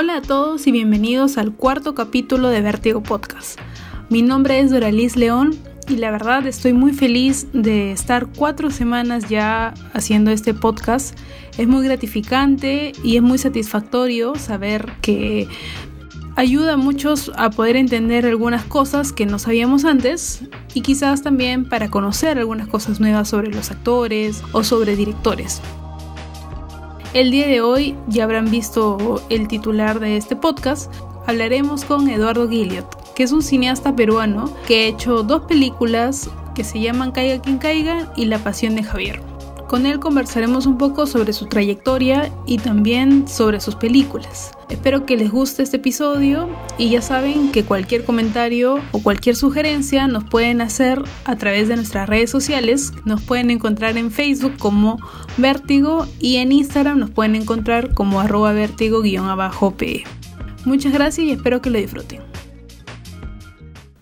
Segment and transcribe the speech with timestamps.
[0.00, 3.58] Hola a todos y bienvenidos al cuarto capítulo de Vértigo Podcast.
[4.08, 5.56] Mi nombre es Doralis León
[5.88, 11.18] y la verdad estoy muy feliz de estar cuatro semanas ya haciendo este podcast.
[11.56, 15.48] Es muy gratificante y es muy satisfactorio saber que
[16.36, 20.44] ayuda a muchos a poder entender algunas cosas que no sabíamos antes
[20.74, 25.60] y quizás también para conocer algunas cosas nuevas sobre los actores o sobre directores.
[27.14, 30.92] El día de hoy ya habrán visto el titular de este podcast.
[31.26, 36.64] Hablaremos con Eduardo Gilliot, que es un cineasta peruano que ha hecho dos películas que
[36.64, 39.22] se llaman Caiga quien caiga y La pasión de Javier.
[39.68, 44.52] Con él conversaremos un poco sobre su trayectoria y también sobre sus películas.
[44.70, 50.06] Espero que les guste este episodio y ya saben que cualquier comentario o cualquier sugerencia
[50.06, 52.94] nos pueden hacer a través de nuestras redes sociales.
[53.04, 54.98] Nos pueden encontrar en Facebook como
[55.36, 60.04] Vértigo y en Instagram nos pueden encontrar como arroba vértigo-pe.
[60.64, 62.37] Muchas gracias y espero que lo disfruten.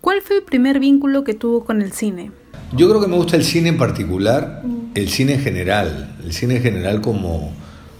[0.06, 2.30] ¿Cuál fue el primer vínculo que tuvo con el cine?
[2.76, 4.62] Yo creo que me gusta el cine en particular,
[4.94, 7.52] el cine en general, el cine en general como,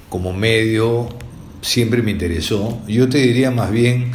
[0.09, 1.09] como medio
[1.63, 2.81] siempre me interesó.
[2.87, 4.13] Yo te diría más bien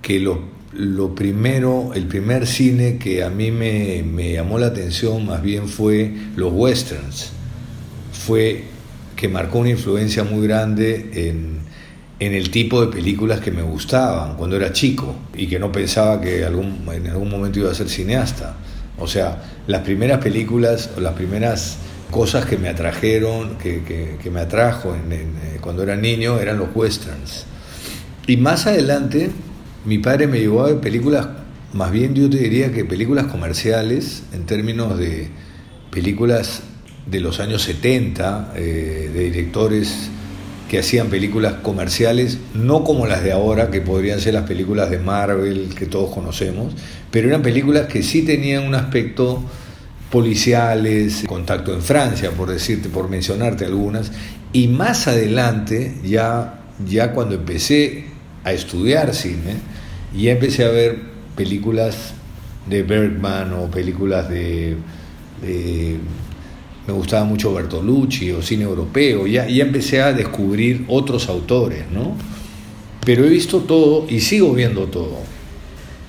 [0.00, 0.42] que lo,
[0.74, 5.66] lo primero, el primer cine que a mí me, me, llamó la atención más bien
[5.66, 7.32] fue los westerns.
[8.12, 8.62] Fue
[9.16, 11.63] que marcó una influencia muy grande en,
[12.24, 16.20] en el tipo de películas que me gustaban cuando era chico y que no pensaba
[16.20, 18.56] que algún, en algún momento iba a ser cineasta.
[18.98, 21.78] O sea, las primeras películas o las primeras
[22.10, 23.82] cosas que me atrajeron, que,
[24.22, 27.46] que, me atrajo eh, cuando era niño eran los westerns.
[28.26, 29.30] Y más adelante,
[29.84, 31.26] mi padre me llevó a ver películas,
[31.72, 35.28] más bien yo te diría que películas comerciales, en términos de
[35.90, 36.62] películas
[37.06, 40.08] de los años 70, eh, de directores
[40.74, 44.98] que hacían películas comerciales, no como las de ahora, que podrían ser las películas de
[44.98, 46.74] Marvel que todos conocemos,
[47.12, 49.40] pero eran películas que sí tenían un aspecto
[50.10, 54.10] policiales, contacto en Francia, por decirte, por mencionarte algunas,
[54.52, 58.06] y más adelante, ya, ya cuando empecé
[58.42, 59.58] a estudiar cine,
[60.12, 60.98] ya empecé a ver
[61.36, 62.14] películas
[62.68, 64.76] de Bergman o películas de
[66.86, 72.16] me gustaba mucho Bertolucci o cine europeo, ya, ya empecé a descubrir otros autores, ¿no?
[73.04, 75.18] Pero he visto todo y sigo viendo todo.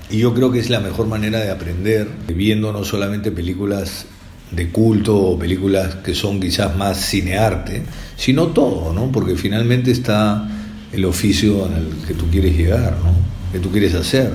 [0.09, 4.05] Y yo creo que es la mejor manera de aprender, viendo no solamente películas
[4.51, 7.83] de culto o películas que son quizás más cinearte,
[8.15, 9.11] sino todo, ¿no?
[9.11, 10.47] Porque finalmente está
[10.93, 13.13] el oficio el que tú quieres llegar, ¿no?
[13.51, 14.31] Que tú quieres hacer.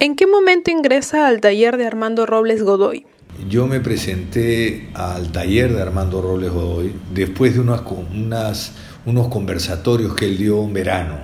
[0.00, 3.06] ¿En qué momento ingresa al taller de Armando Robles Godoy?
[3.48, 8.72] Yo me presenté al taller de Armando Robles Godoy después de unas,
[9.04, 11.16] unos conversatorios que él dio un verano.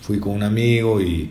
[0.00, 1.30] Fui con un amigo y,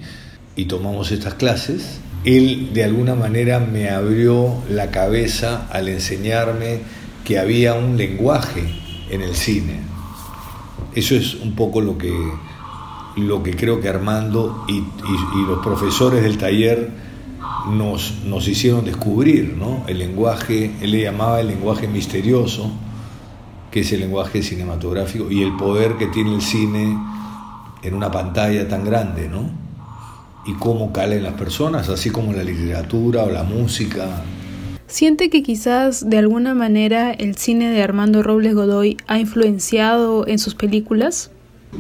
[0.55, 1.99] y tomamos estas clases.
[2.25, 6.81] Él de alguna manera me abrió la cabeza al enseñarme
[7.23, 8.63] que había un lenguaje
[9.09, 9.79] en el cine.
[10.93, 12.13] Eso es un poco lo que,
[13.17, 17.08] lo que creo que Armando y, y los profesores del taller
[17.71, 19.83] nos, nos hicieron descubrir, ¿no?
[19.87, 22.71] El lenguaje, él le llamaba el lenguaje misterioso,
[23.71, 26.97] que es el lenguaje cinematográfico, y el poder que tiene el cine
[27.81, 29.49] en una pantalla tan grande, ¿no?
[30.45, 34.23] Y cómo cala en las personas, así como la literatura o la música.
[34.87, 40.39] ¿Siente que quizás de alguna manera el cine de Armando Robles Godoy ha influenciado en
[40.39, 41.29] sus películas?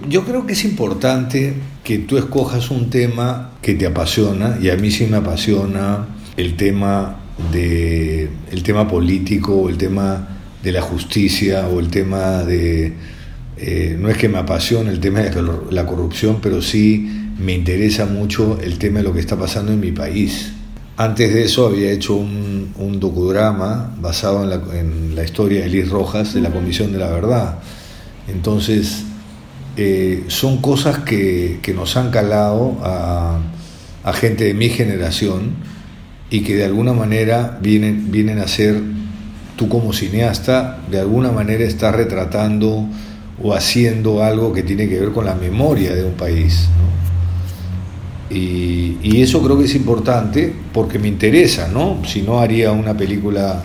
[0.07, 1.55] Yo creo que es importante
[1.89, 6.05] que tú escojas un tema que te apasiona y a mí sí me apasiona
[6.37, 7.17] el tema
[7.51, 12.93] de el tema político, el tema de la justicia o el tema de
[13.57, 15.41] eh, no es que me apasione el tema de
[15.71, 19.79] la corrupción, pero sí me interesa mucho el tema de lo que está pasando en
[19.79, 20.53] mi país.
[20.95, 25.69] Antes de eso había hecho un, un docudrama basado en la, en la historia de
[25.69, 27.57] Liz Rojas de la Comisión de la Verdad.
[28.27, 29.05] Entonces,
[29.77, 33.39] eh, son cosas que, nos han calado a,
[34.13, 35.51] gente de mi generación
[36.31, 38.81] y que de alguna manera vienen, vienen a ser,
[39.55, 42.87] tú como cineasta, de alguna manera estás retratando
[43.41, 46.67] o haciendo algo que tiene que ver con la memoria de un país.
[48.31, 51.99] Y, y, eso creo que es importante porque me interesa, ¿no?
[52.05, 53.63] Si no haría una película,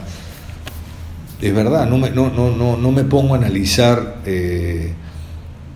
[1.41, 4.95] es verdad, no me, no, no, no, me pongo a analizar eh,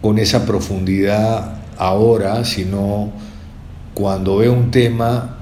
[0.00, 3.12] con esa profundidad ahora, sino
[3.94, 5.38] cuando veo un tema,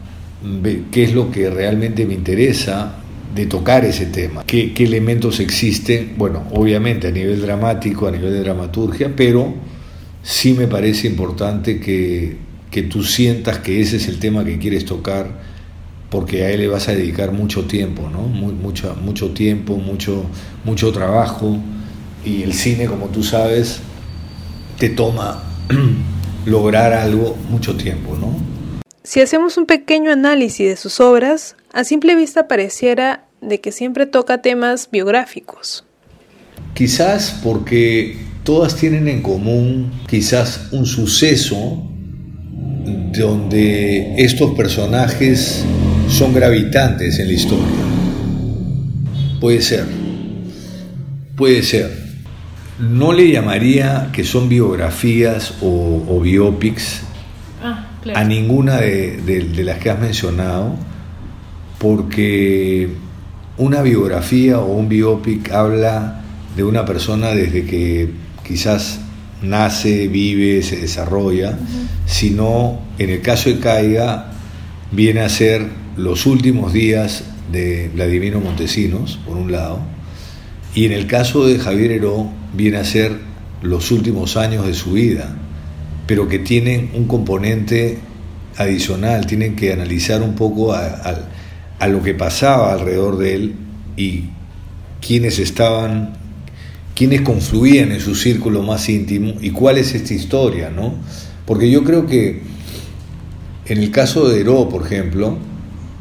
[0.91, 2.97] qué es lo que realmente me interesa
[3.35, 8.33] de tocar ese tema, qué, qué elementos existen, bueno, obviamente a nivel dramático, a nivel
[8.33, 9.53] de dramaturgia, pero
[10.23, 14.85] sí me parece importante que que tú sientas que ese es el tema que quieres
[14.85, 15.31] tocar,
[16.11, 18.21] porque a él le vas a dedicar mucho tiempo, ¿no?
[18.21, 20.27] mucho, mucho tiempo, mucho,
[20.63, 21.57] mucho trabajo,
[22.23, 23.81] y el cine, como tú sabes,
[24.79, 25.43] te toma
[26.47, 28.37] lograr algo mucho tiempo, ¿no?
[29.03, 34.07] Si hacemos un pequeño análisis de sus obras, a simple vista pareciera de que siempre
[34.07, 35.85] toca temas biográficos.
[36.75, 41.87] Quizás porque todas tienen en común quizás un suceso
[43.17, 45.65] donde estos personajes
[46.09, 47.67] son gravitantes en la historia.
[49.41, 49.85] Puede ser,
[51.37, 52.06] puede ser.
[52.79, 57.03] No le llamaría que son biografías o, biopics
[57.63, 60.77] ah, a ninguna de, las que has mencionado,
[61.79, 62.91] porque
[63.57, 66.23] una biografía o un biopic habla
[66.55, 68.11] de una persona desde que
[68.47, 69.01] quizás
[69.43, 71.59] nace, vive, se desarrolla,
[72.07, 74.33] sino en el caso de Caiga
[74.93, 79.81] viene a ser los últimos días de Vladimiro Montesinos, por un lado,
[80.77, 83.19] y en el caso de Javier Heró viene a ser
[83.63, 85.35] los últimos años de su vida,
[86.07, 87.99] pero que tienen un componente
[88.59, 93.55] adicional, tienen que analizar un poco a, lo que pasaba alrededor de él
[93.97, 94.25] y
[95.01, 96.13] quiénes estaban,
[96.95, 100.93] quiénes confluían en su círculo más íntimo y cuál es esta historia, ¿no?
[101.47, 102.43] Porque yo creo que
[103.65, 105.39] en el caso de Heró, por ejemplo,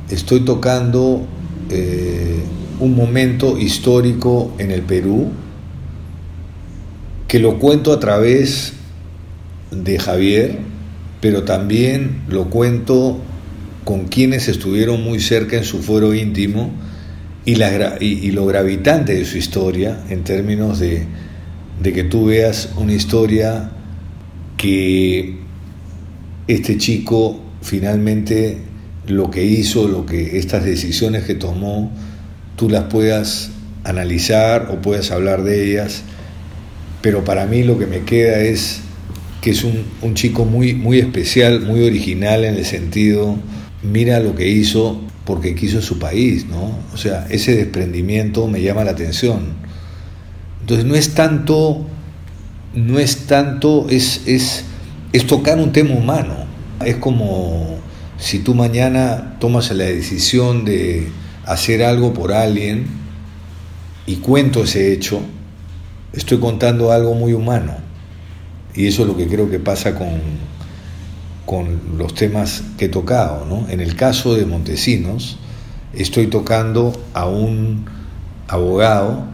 [0.10, 1.26] estoy tocando
[1.70, 2.44] eh,
[2.80, 5.32] un momento histórico en el Perú
[7.28, 8.74] que lo cuento a través
[9.72, 10.60] de Javier,
[11.22, 13.20] pero también lo cuento
[13.84, 16.72] con quienes estuvieron muy cerca en su fuero íntimo
[17.46, 21.06] y, lo gravitante de su historia en términos de,
[21.82, 23.72] de que tú veas una historia
[24.58, 25.38] que
[26.48, 28.58] este chico finalmente
[29.08, 31.92] lo que hizo, lo que estas decisiones que tomó,
[32.56, 33.52] tú las puedas
[33.84, 36.04] analizar o puedas hablar de ellas,
[37.02, 38.82] pero para mí lo que me queda es
[39.42, 43.38] que es un, chico muy, muy especial, muy original en el sentido,
[43.84, 46.80] mira lo que hizo porque quiso su país, ¿no?
[46.94, 49.54] O sea, ese desprendimiento me llama la atención.
[50.62, 51.86] Entonces no es tanto,
[52.74, 54.64] no es tanto, es, es,
[55.14, 56.46] es tocar un tema humano.
[56.84, 57.78] Es como
[58.18, 61.08] si tú mañana tomas la decisión de
[61.46, 62.88] hacer algo por alguien
[64.06, 65.22] y cuento ese hecho,
[66.14, 67.74] estoy contando algo muy humano.
[68.74, 70.10] Y eso es lo que creo que pasa con,
[71.46, 73.46] con los temas que he tocado.
[73.46, 73.70] ¿no?
[73.70, 75.38] En el caso de Montesinos,
[75.94, 77.86] estoy tocando a un
[78.48, 79.26] abogado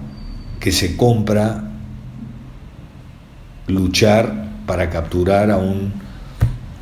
[0.60, 1.72] que se compra
[3.68, 5.92] luchar para capturar a un,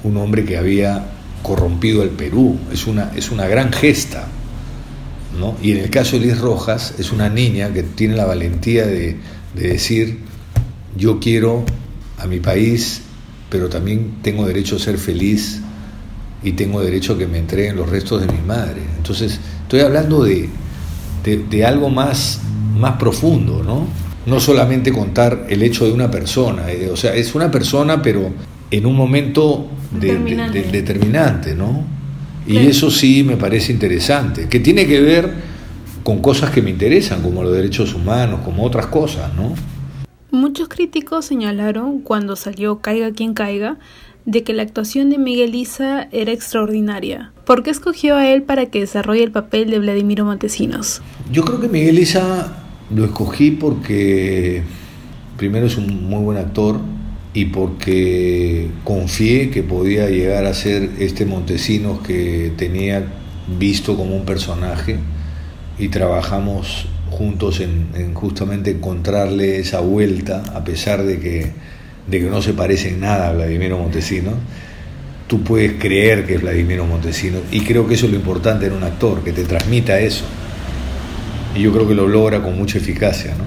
[0.03, 1.05] un hombre que había
[1.41, 2.57] corrompido el Perú.
[2.71, 4.27] Es una, es una gran gesta.
[5.61, 9.17] Y en el caso de Liz Rojas, es una niña que tiene la valentía de,
[9.53, 10.19] decir,
[10.97, 11.65] yo quiero
[12.17, 13.01] a mi país,
[13.49, 15.61] pero también tengo derecho a ser feliz
[16.43, 18.81] y tengo derecho a que me entreguen los restos de mi madre.
[18.97, 20.49] Entonces, estoy hablando de,
[21.23, 22.41] de, algo más,
[22.77, 23.87] más profundo, ¿no?
[24.25, 28.31] No solamente contar el hecho de una persona, eh, o sea, es una persona, pero
[28.71, 31.98] en un momento determinante ¿no?
[32.49, 35.33] Y eso sí me parece interesante, que tiene que ver
[36.03, 39.53] con cosas que me interesan, como los derechos humanos, como otras cosas, ¿no?
[40.31, 43.77] Muchos críticos señalaron cuando salió Caiga quien caiga
[44.25, 47.31] de que la actuación de Miguel Isa era extraordinaria.
[47.45, 51.01] ¿Por qué escogió a él para que desarrolle el papel de Vladimiro Montesinos?
[51.31, 52.63] Yo creo que Miguel Isa
[52.93, 54.63] lo escogí porque
[55.37, 56.79] primero es un muy buen actor,
[57.39, 63.01] y porque confié que podía llegar a ser este Montesinos que tenía
[63.57, 64.97] visto como un personaje
[65.77, 71.53] y trabajamos juntos en, justamente encontrarle esa vuelta, a pesar de que,
[72.07, 74.35] de que no se parece en nada a Vladimiro Montesinos,
[75.27, 78.73] tú puedes creer que es Vladimiro Montesinos y creo que eso es lo importante en
[78.73, 80.25] un actor, que te transmita eso.
[81.55, 83.45] Y yo creo que lo logra con mucha eficacia, ¿no?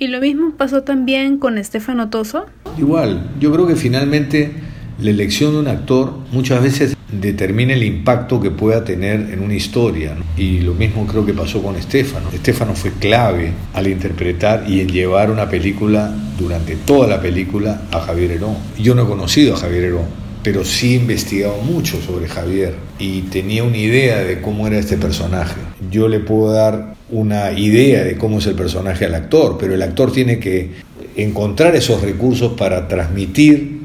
[0.00, 2.46] ¿Y lo mismo pasó también con Estefano Toso?
[2.78, 4.52] Igual, yo creo que finalmente
[5.00, 9.54] la elección de un actor muchas veces determina el impacto que pueda tener en una
[9.54, 10.16] historia.
[10.36, 12.28] Y lo mismo creo que pasó con Estefano.
[12.32, 18.00] Estefano fue clave al interpretar y en llevar una película durante toda la película a
[18.00, 18.56] Javier Herón.
[18.78, 20.06] Yo no he conocido a Javier Herón,
[20.42, 24.96] pero sí he investigado mucho sobre Javier y tenía una idea de cómo era este
[24.96, 25.60] personaje.
[25.90, 29.82] Yo le puedo dar una idea de cómo es el personaje al actor, pero el
[29.82, 30.72] actor tiene que
[31.16, 33.80] encontrar esos recursos para transmitir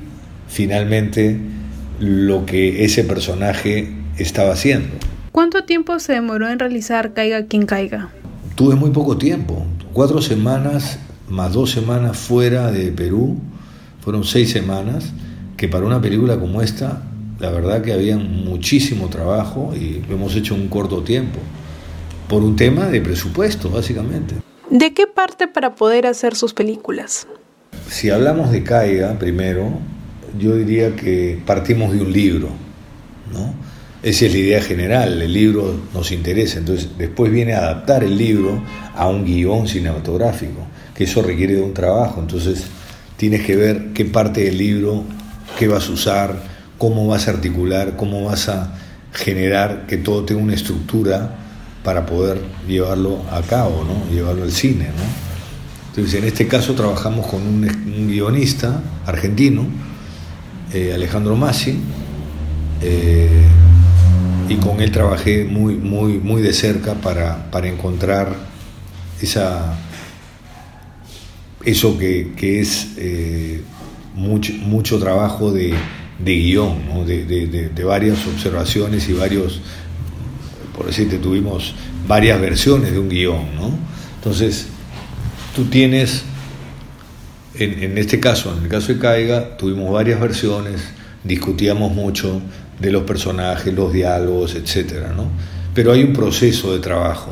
[0.47, 1.37] finalmente
[1.99, 4.89] lo que ese personaje estaba haciendo.
[5.31, 8.09] ¿Cuánto tiempo se demoró en realizar Caiga quien caiga?
[8.55, 10.99] Tuve muy poco tiempo, cuatro semanas
[11.33, 13.39] más dos semanas fuera de Perú,
[14.01, 15.11] fueron seis semanas,
[15.57, 17.01] que para una película como esta,
[17.39, 21.39] la verdad que había muchísimo trabajo y lo hemos hecho en un corto tiempo,
[22.33, 24.33] por un tema de presupuesto, básicamente.
[24.71, 27.27] ¿De qué parte para poder hacer sus películas?
[27.87, 29.69] Si hablamos de Caiga primero,
[30.39, 32.49] yo diría que partimos de un libro,
[33.31, 33.53] ¿no?
[34.01, 38.17] Esa es la idea general, el libro nos interesa, entonces después viene a adaptar el
[38.17, 38.63] libro
[38.95, 42.63] a un guion cinematográfico, que eso requiere de un trabajo, entonces
[43.15, 45.03] tienes que ver qué parte del libro,
[45.59, 46.35] qué vas a usar,
[46.79, 48.73] cómo vas a articular, cómo vas a
[49.13, 51.42] generar que todo tenga una estructura
[51.83, 54.13] para poder llevarlo a cabo, ¿no?
[54.13, 54.87] llevarlo al cine.
[55.89, 59.65] Entonces, en este caso trabajamos con un, guionista argentino,
[60.73, 61.77] eh, Alejandro Massi,
[62.81, 63.43] eh,
[64.49, 68.35] y con él trabajé muy, muy, muy de cerca para, para encontrar
[69.21, 69.77] esa,
[71.63, 73.61] eso que, es eh,
[74.15, 75.73] mucho, mucho trabajo de,
[76.19, 79.61] de guion, de, varias observaciones y varios,
[80.75, 81.75] por decirte, tuvimos
[82.07, 83.55] varias versiones de un guion.
[83.55, 83.71] ¿no?
[84.15, 84.67] Entonces,
[85.55, 86.23] tú tienes,
[87.55, 90.81] en, este caso, en el caso de Caiga, tuvimos varias versiones,
[91.23, 92.41] discutíamos mucho,
[92.79, 95.27] de los personajes, los diálogos, etcétera, ¿no?
[95.73, 97.31] Pero hay un proceso de trabajo,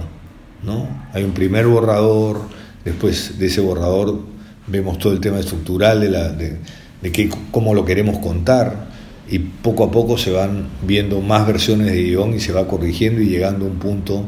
[0.63, 0.87] ¿no?
[1.13, 2.41] Hay un primer borrador,
[2.85, 4.19] después de ese borrador
[4.67, 6.57] vemos todo el tema estructural de, la, de,
[7.01, 8.90] de cómo lo queremos contar
[9.31, 13.21] y poco a poco se van viendo más versiones de guion y se va corrigiendo
[13.21, 14.25] y llegando a un punto,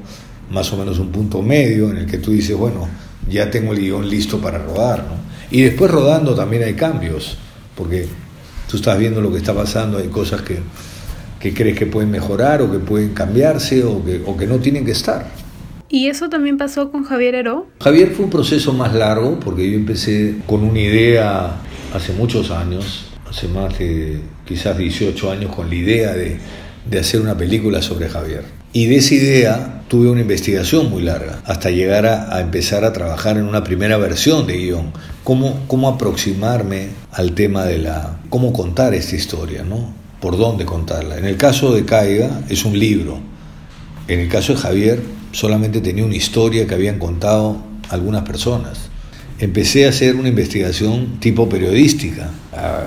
[0.49, 2.87] más o menos un punto medio en el que tú dices, bueno,
[3.29, 5.23] ya tengo el guion listo para rodar, ¿no?
[5.51, 7.37] Y después rodando también hay cambios,
[7.75, 8.07] porque
[8.67, 10.57] tú estás viendo lo que está pasando, hay cosas que
[11.43, 14.85] que crees que pueden mejorar o que pueden cambiarse o que, o que no tienen
[14.85, 15.27] que estar.
[15.89, 17.67] ¿Y eso también pasó con Javier Heró?
[17.81, 21.57] Javier fue un proceso más largo porque yo empecé con una idea
[21.93, 26.37] hace muchos años, hace más de quizás 18 años, con la idea de,
[26.89, 28.45] de hacer una película sobre Javier.
[28.73, 33.37] Y de esa idea tuve una investigación muy larga, hasta llegar a, empezar a trabajar
[33.37, 34.91] en una primera versión de guion,
[35.23, 39.93] cómo, cómo aproximarme al tema de la, cómo contar esta historia, ¿no?
[40.19, 41.17] por dónde contarla.
[41.17, 43.19] En el caso de Caiga es un libro.
[44.07, 45.01] En el caso de Javier
[45.33, 47.57] solamente tenía una historia que habían contado
[47.89, 48.89] algunas personas.
[49.43, 52.29] Empecé a hacer una investigación tipo periodística,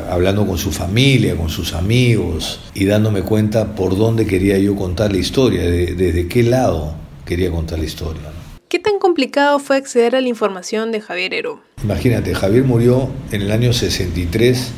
[0.09, 5.13] hablando con su familia, con sus amigos y dándome cuenta por dónde quería yo contar
[5.13, 6.95] la historia, desde qué lado
[7.27, 8.23] quería contar la historia.
[8.71, 11.61] ¿Qué tan complicado fue acceder a la información de Javier Hero?
[11.85, 14.71] Imagínate, Javier murió en el año 63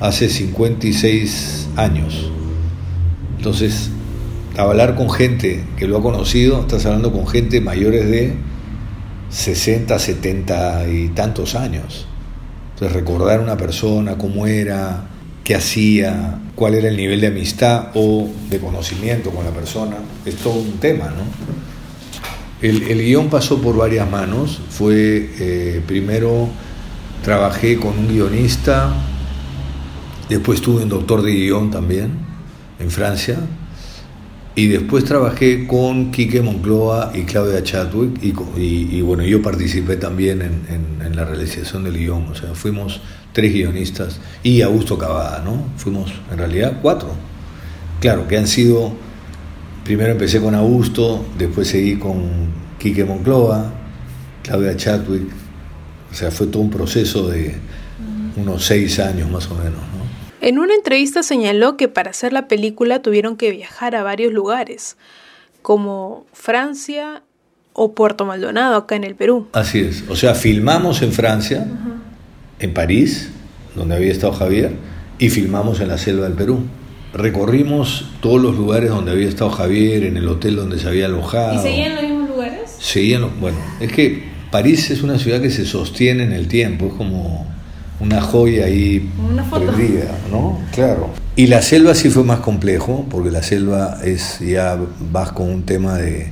[0.00, 2.30] hace 56 años.
[3.36, 3.90] Entonces,
[4.56, 8.32] hablar con gente que lo ha conocido, estás hablando con gente mayores de
[9.36, 12.06] 60, 70 y tantos años.
[12.74, 15.08] Entonces, recordar a una persona, cómo era,
[15.44, 20.36] qué hacía, cuál era el nivel de amistad o de conocimiento con la persona, es
[20.36, 21.24] todo un tema, ¿no?
[22.62, 24.60] El, el guion pasó por varias manos.
[24.70, 26.48] Fue, eh, primero,
[27.22, 28.94] trabajé con un guionista
[30.28, 32.10] Después tuve un doctor de guion también
[32.80, 33.38] en Francia.
[34.58, 38.18] Y después trabajé con Quique Moncloa y Claudia Chadwick.
[38.22, 42.26] Y, bueno, yo participé también en, la realización del guion.
[42.28, 43.02] O sea, fuimos
[43.34, 45.62] tres guionistas y Augusto Cavada, ¿no?
[45.76, 47.10] Fuimos en realidad cuatro.
[48.00, 48.94] Claro, que han sido.
[49.84, 52.22] Primero empecé con Augusto, después seguí con
[52.78, 53.74] Quique Moncloa,
[54.42, 55.28] Claudia Chadwick.
[56.10, 57.54] O sea, fue todo un proceso de
[58.36, 59.95] unos seis años más o menos, ¿no?
[60.46, 64.96] En una entrevista señaló que para hacer la película tuvieron que viajar a varios lugares,
[65.60, 67.24] como Francia
[67.72, 69.48] o Puerto Maldonado, acá en el Perú.
[69.52, 71.66] Así es, o sea, filmamos en Francia,
[72.60, 73.30] en París,
[73.74, 74.70] donde había estado Javier,
[75.18, 76.60] y filmamos en la selva del Perú.
[77.12, 81.56] Recorrimos todos los lugares donde había estado Javier, en el hotel donde se había alojado.
[81.56, 82.70] ¿Y seguían los mismos lugares?
[82.78, 84.22] Seguían, bueno, es que
[84.52, 87.55] París es una ciudad que se sostiene en el tiempo, es como
[88.00, 89.10] una joya ahí
[89.50, 90.58] perdida, ¿no?
[90.72, 91.10] Claro.
[91.34, 94.78] Y la selva sí fue más complejo, porque la selva es ya
[95.12, 96.30] vas con un tema de,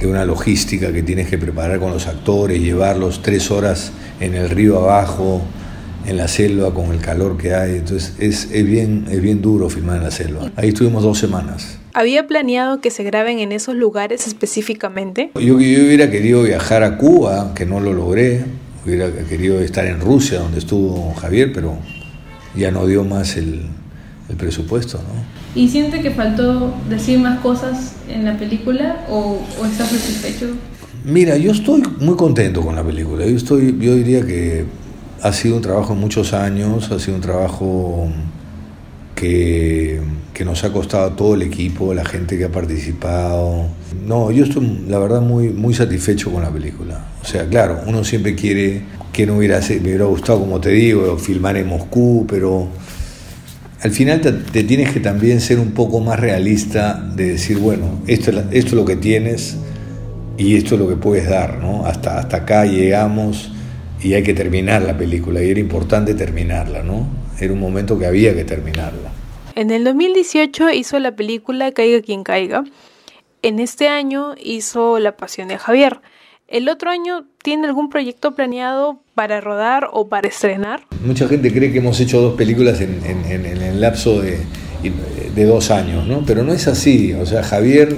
[0.00, 4.50] de una logística que tienes que preparar con los actores, llevarlos tres horas en el
[4.50, 5.42] río abajo,
[6.06, 7.76] en la selva, con el calor que hay.
[7.76, 10.50] Entonces es, es, bien, es bien duro filmar en la selva.
[10.56, 11.78] Ahí estuvimos dos semanas.
[11.94, 15.30] ¿Había planeado que se graben en esos lugares específicamente?
[15.34, 18.44] Yo, yo hubiera querido viajar a Cuba, que no lo logré
[18.84, 21.76] hubiera querido estar en Rusia, donde estuvo Javier, pero
[22.54, 23.62] ya no dio más el,
[24.28, 25.60] el presupuesto, ¿no?
[25.60, 30.46] ¿Y siente que faltó decir más cosas en la película o, o está satisfecho?
[31.04, 33.26] Mira, yo estoy muy contento con la película.
[33.26, 34.64] Yo estoy, yo diría que
[35.20, 38.08] ha sido un trabajo de muchos años, ha sido un trabajo
[39.14, 40.00] que,
[40.42, 43.66] que, nos ha costado todo el equipo, la gente que ha participado.
[44.04, 47.06] No, yo estoy la verdad muy, muy satisfecho con la película.
[47.22, 48.82] O sea, claro, uno siempre quiere
[49.12, 52.68] que no hubiera, me hubiera gustado, como te digo, filmar en Moscú, pero
[53.82, 58.30] al final te, tienes que también ser un poco más realista de decir, bueno, esto,
[58.30, 59.56] esto es lo que tienes
[60.38, 61.86] y esto es lo que puedes dar, ¿no?
[61.86, 63.52] Hasta, hasta acá llegamos
[64.02, 67.06] y hay que terminar la película y era importante terminarla, ¿no?
[67.38, 69.21] Era un momento que había que terminarla.
[69.54, 72.64] En el 2018 hizo la película Caiga quien caiga.
[73.42, 76.00] En este año hizo La Pasión de Javier.
[76.48, 80.86] ¿El otro año tiene algún proyecto planeado para rodar o para estrenar?
[81.04, 84.38] Mucha gente cree que hemos hecho dos películas en, el lapso de,
[85.34, 86.24] de, dos años, ¿no?
[86.26, 87.12] Pero no es así.
[87.14, 87.96] O sea, Javier,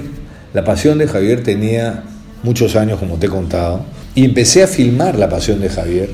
[0.53, 2.03] la pasión de Javier tenía
[2.43, 6.09] muchos años, como te he contado, y empecé a filmar La pasión de Javier.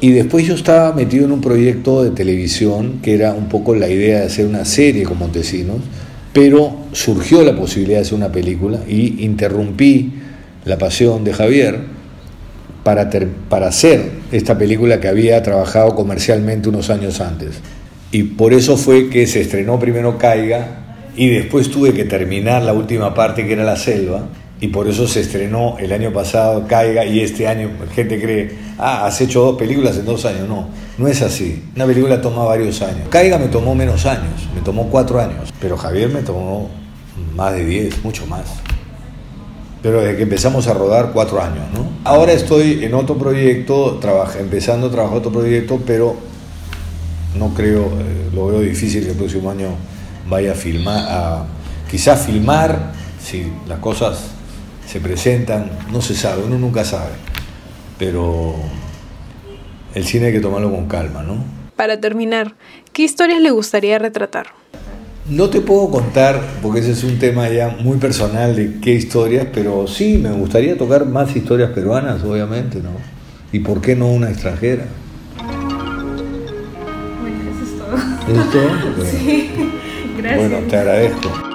[0.00, 3.88] Y después yo estaba metido en un proyecto de televisión que era un poco la
[3.88, 5.76] idea de hacer una serie con Montesinos,
[6.32, 10.14] pero surgió la posibilidad de hacer una película y interrumpí
[10.64, 11.80] la pasión de Javier
[12.82, 13.10] para,
[13.50, 17.60] para hacer esta película que había trabajado comercialmente unos años antes.
[18.10, 20.78] Y por eso fue que se estrenó primero Caiga
[21.14, 24.28] y después tuve que terminar la última parte que era La Selva
[24.60, 29.06] y por eso se estrenó el año pasado Caiga y este año gente cree, ah,
[29.06, 30.48] has hecho dos películas en dos años.
[30.48, 31.64] No, no es así.
[31.74, 33.08] Una película toma varios años.
[33.08, 36.68] Caiga me tomó menos años, me tomó cuatro años, pero Javier me tomó
[37.34, 38.44] más de diez, mucho más
[39.82, 41.64] pero desde que empezamos a rodar cuatro años.
[41.72, 41.88] ¿no?
[42.04, 46.16] Ahora estoy en otro proyecto, trabaja, empezando a trabajar otro proyecto, pero
[47.34, 49.68] no creo, eh, lo veo difícil que el próximo año
[50.28, 51.44] vaya a filmar, a,
[51.90, 54.32] quizás filmar, si las cosas
[54.90, 57.12] se presentan, no se sabe, uno nunca sabe,
[57.96, 58.56] pero
[59.94, 61.44] el cine hay que tomarlo con calma, ¿no?
[61.76, 62.56] Para terminar,
[62.92, 64.48] ¿qué historias le gustaría retratar?
[65.28, 69.46] No te puedo contar, porque ese es un tema ya muy personal de qué historias,
[69.54, 72.90] pero sí, me gustaría tocar más historias peruanas, obviamente, ¿no?
[73.52, 74.86] ¿Y por qué no una extranjera?
[77.20, 78.40] Bueno, eso es todo.
[78.42, 79.04] ¿Es todo?
[79.20, 79.50] Sí,
[80.18, 80.50] gracias.
[80.50, 81.49] Bueno, te agradezco.